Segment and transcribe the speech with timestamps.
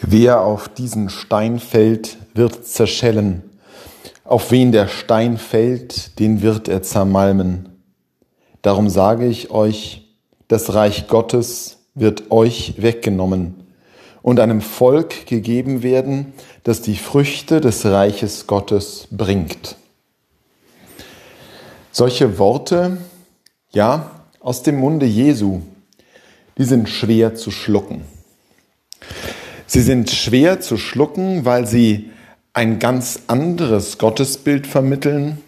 [0.00, 3.42] Wer auf diesen Stein fällt, wird zerschellen.
[4.24, 7.80] Auf wen der Stein fällt, den wird er zermalmen.
[8.62, 10.08] Darum sage ich euch,
[10.46, 13.66] das Reich Gottes wird euch weggenommen
[14.22, 19.76] und einem Volk gegeben werden, das die Früchte des Reiches Gottes bringt.
[21.90, 22.98] Solche Worte,
[23.72, 24.10] ja,
[24.40, 25.62] aus dem Munde Jesu,
[26.56, 28.02] die sind schwer zu schlucken.
[29.70, 32.10] Sie sind schwer zu schlucken, weil sie
[32.54, 35.42] ein ganz anderes Gottesbild vermitteln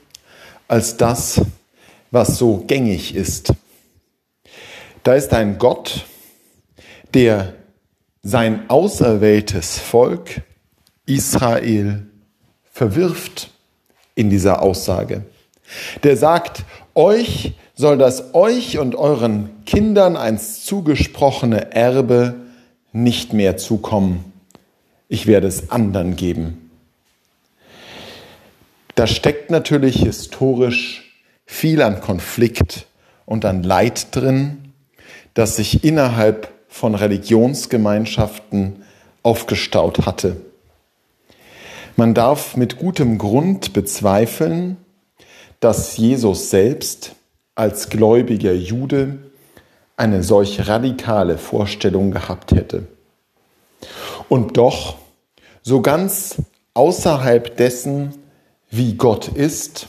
[0.69, 1.41] als das,
[2.11, 3.55] was so gängig ist.
[5.05, 6.05] Da ist ein Gott,
[7.15, 7.55] der
[8.23, 10.43] sein auserwähltes Volk
[11.07, 12.07] Israel
[12.71, 13.51] verwirft
[14.17, 15.25] in dieser Aussage.
[16.03, 16.65] Der sagt,
[16.95, 22.50] euch soll das euch und euren Kindern einst zugesprochene Erbe
[22.93, 24.33] nicht mehr zukommen.
[25.09, 26.71] Ich werde es anderen geben.
[28.95, 32.87] Da steckt natürlich historisch viel an Konflikt
[33.27, 34.73] und an Leid drin,
[35.35, 38.83] das sich innerhalb von Religionsgemeinschaften
[39.23, 40.37] aufgestaut hatte.
[41.97, 44.77] Man darf mit gutem Grund bezweifeln,
[45.61, 47.15] dass Jesus selbst
[47.55, 49.19] als gläubiger Jude
[50.01, 52.87] eine solch radikale Vorstellung gehabt hätte.
[54.31, 54.97] Und doch,
[55.63, 56.37] so ganz
[56.73, 58.15] außerhalb dessen,
[58.71, 59.89] wie Gott ist,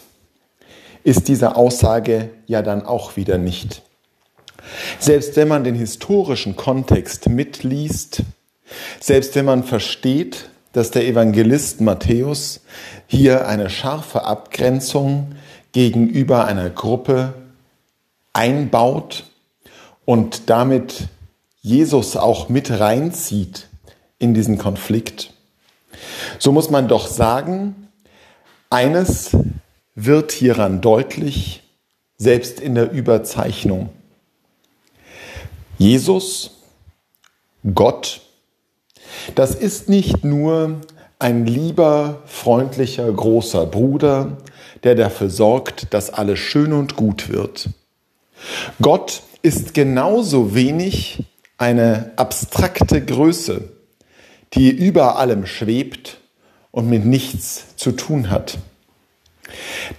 [1.04, 3.84] ist diese Aussage ja dann auch wieder nicht.
[5.00, 8.24] Selbst wenn man den historischen Kontext mitliest,
[9.00, 12.62] selbst wenn man versteht, dass der Evangelist Matthäus
[13.08, 15.36] hier eine scharfe Abgrenzung
[15.72, 17.34] gegenüber einer Gruppe
[18.34, 19.31] einbaut,
[20.12, 21.08] und damit
[21.62, 23.70] Jesus auch mit reinzieht
[24.20, 25.32] in diesen Konflikt,
[26.38, 27.88] so muss man doch sagen,
[28.70, 29.38] eines
[29.96, 31.64] wird hieran deutlich,
[32.18, 33.88] selbst in der Überzeichnung.
[35.78, 36.58] Jesus,
[37.74, 38.20] Gott,
[39.36, 40.82] das ist nicht nur
[41.20, 44.36] ein lieber, freundlicher, großer Bruder,
[44.84, 47.70] der dafür sorgt, dass alles schön und gut wird.
[48.82, 51.24] Gott ist genauso wenig
[51.58, 53.70] eine abstrakte Größe,
[54.54, 56.18] die über allem schwebt
[56.72, 58.58] und mit nichts zu tun hat.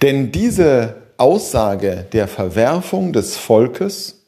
[0.01, 4.23] Denn diese Aussage der Verwerfung des Volkes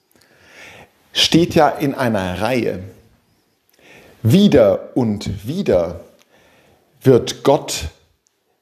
[1.14, 2.80] steht ja in einer Reihe.
[4.22, 6.02] Wieder und wieder
[7.02, 7.90] wird Gott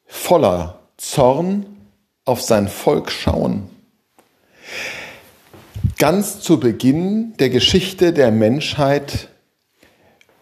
[0.05, 1.65] voller Zorn
[2.25, 3.72] auf sein Volk schauen.
[6.03, 9.29] Ganz zu Beginn der Geschichte der Menschheit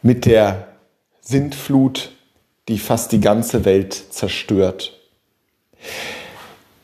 [0.02, 0.70] mit der
[1.20, 2.14] Sintflut,
[2.68, 5.00] die fast die ganze Welt zerstört.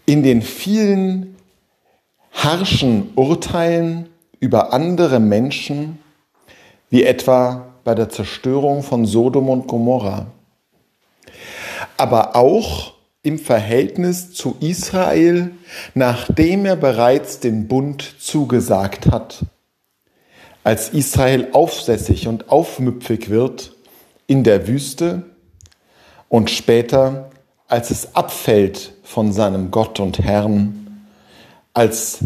[0.05, 1.37] In den vielen
[2.31, 5.97] harschen Urteilen über andere Menschen,
[6.91, 10.27] wie etwa bei der Zerstörung von Sodom und Gomorra,
[11.97, 15.51] aber auch im Verhältnis zu Israel,
[15.93, 19.45] nachdem er bereits den Bund zugesagt hat.
[20.63, 23.73] Als Israel aufsässig und aufmüpfig wird
[24.27, 25.23] in der Wüste
[26.29, 27.31] und später,
[27.67, 31.07] als es abfällt von seinem Gott und Herrn,
[31.73, 32.19] als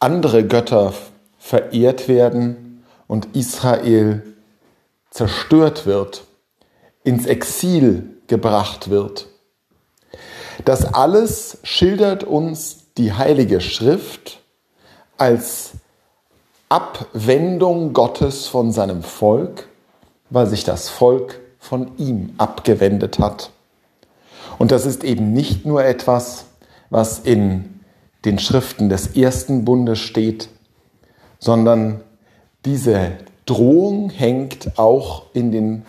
[0.00, 0.94] andere Götter
[1.38, 4.22] verehrt werden und Israel
[5.10, 6.24] zerstört wird,
[7.04, 9.28] ins Exil gebracht wird
[10.66, 14.40] das alles schildert uns die Heilige Schrift
[15.16, 15.74] als
[16.68, 19.68] Abwendung Gottes von seinem Volk,
[20.28, 23.50] weil sich das Volk von ihm abgewendet hat.
[24.58, 26.46] Und das ist eben nicht nur etwas,
[26.90, 27.80] was in
[28.24, 30.48] den Schriften des ersten Bundes steht,
[31.38, 32.00] sondern
[32.64, 33.12] diese
[33.44, 35.86] Drohung hängt auch in den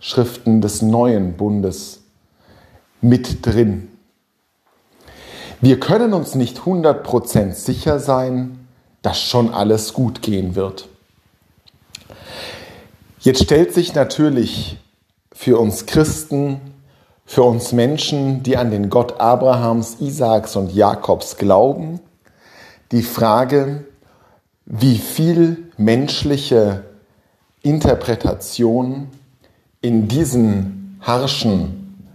[0.00, 2.02] Schriften des neuen Bundes
[3.00, 3.88] mit drin.
[5.60, 8.68] Wir können uns nicht 100% sicher sein,
[9.02, 10.88] dass schon alles gut gehen wird.
[13.18, 14.78] Jetzt stellt sich natürlich
[15.32, 16.60] für uns Christen,
[17.26, 21.98] für uns Menschen, die an den Gott Abrahams, Isaaks und Jakobs glauben,
[22.92, 23.84] die Frage,
[24.64, 26.84] wie viel menschliche
[27.62, 29.08] Interpretation
[29.80, 32.06] in diesen harschen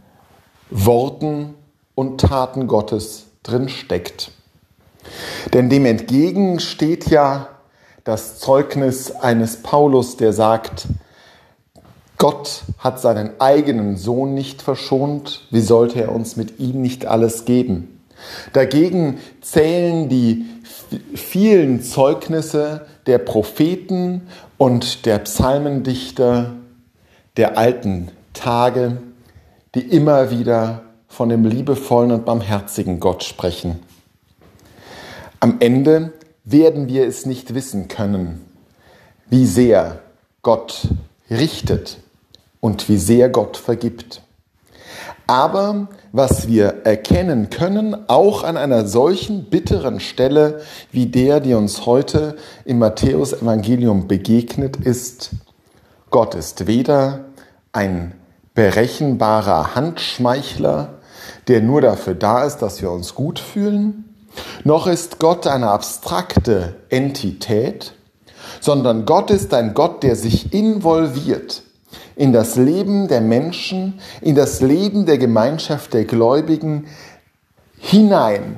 [0.69, 1.55] Worten
[1.93, 4.31] und Taten Gottes drin steckt.
[5.53, 7.49] Denn dem entgegen steht ja
[8.03, 10.87] das Zeugnis eines Paulus, der sagt,
[12.17, 17.45] Gott hat seinen eigenen Sohn nicht verschont, wie sollte er uns mit ihm nicht alles
[17.45, 17.99] geben?
[18.53, 20.45] Dagegen zählen die
[21.15, 26.53] vielen Zeugnisse der Propheten und der Psalmendichter
[27.35, 28.97] der alten Tage,
[29.75, 33.79] die immer wieder von dem liebevollen und barmherzigen Gott sprechen.
[35.39, 36.11] Am Ende
[36.43, 38.41] werden wir es nicht wissen können,
[39.29, 39.99] wie sehr
[40.41, 40.87] Gott
[41.29, 41.99] richtet
[42.61, 44.23] und wie sehr Gott vergibt.
[45.27, 50.61] Aber was wir erkennen können, auch an einer solchen bitteren Stelle
[50.91, 55.29] wie der, die uns heute im Matthäus-Evangelium begegnet, ist,
[56.09, 57.25] Gott ist weder
[57.71, 58.15] ein
[58.55, 60.99] berechenbarer Handschmeichler,
[61.47, 64.05] der nur dafür da ist, dass wir uns gut fühlen,
[64.63, 67.93] noch ist Gott eine abstrakte Entität,
[68.59, 71.63] sondern Gott ist ein Gott, der sich involviert
[72.15, 76.87] in das Leben der Menschen, in das Leben der Gemeinschaft der Gläubigen
[77.77, 78.57] hinein.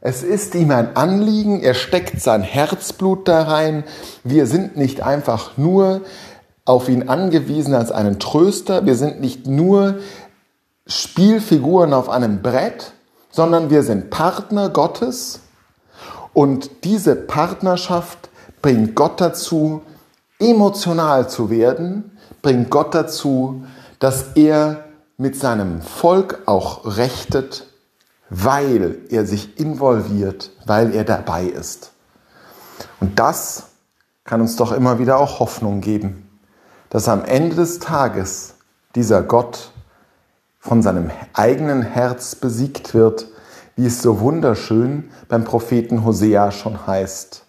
[0.00, 3.84] Es ist ihm ein Anliegen, er steckt sein Herzblut da rein.
[4.22, 6.02] Wir sind nicht einfach nur
[6.66, 9.96] auf ihn angewiesen als einen Tröster, wir sind nicht nur
[10.86, 12.92] Spielfiguren auf einem Brett,
[13.30, 15.40] sondern wir sind Partner Gottes
[16.32, 18.28] und diese Partnerschaft
[18.60, 19.82] bringt Gott dazu,
[20.38, 23.64] emotional zu werden, bringt Gott dazu,
[23.98, 24.84] dass er
[25.16, 27.66] mit seinem Volk auch rechtet,
[28.28, 31.92] weil er sich involviert, weil er dabei ist.
[33.00, 33.68] Und das
[34.24, 36.28] kann uns doch immer wieder auch Hoffnung geben,
[36.90, 38.54] dass am Ende des Tages
[38.94, 39.70] dieser Gott
[40.64, 43.26] von seinem eigenen Herz besiegt wird,
[43.76, 47.44] wie es so wunderschön beim Propheten Hosea schon heißt.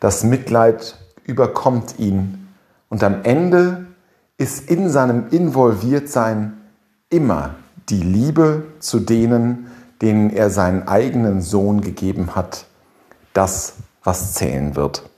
[0.00, 2.48] Das Mitleid überkommt ihn
[2.88, 3.86] und am Ende
[4.38, 6.54] ist in seinem Involviertsein
[7.10, 7.56] immer
[7.90, 9.70] die Liebe zu denen,
[10.00, 12.64] denen er seinen eigenen Sohn gegeben hat,
[13.34, 15.09] das, was zählen wird.